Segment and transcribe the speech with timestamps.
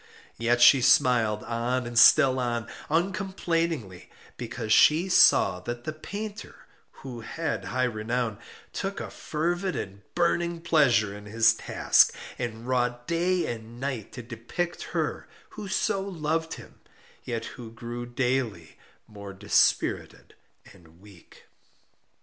[0.39, 6.55] Yet she smiled on and still on, uncomplainingly, because she saw that the painter
[7.03, 8.39] (who had high renown)
[8.73, 14.23] took a fervid and burning pleasure in his task, and wrought day and night to
[14.23, 16.79] depict her who so loved him,
[17.23, 20.33] yet who grew daily more dispirited
[20.73, 21.43] and weak.